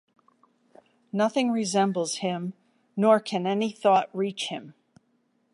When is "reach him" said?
4.17-4.73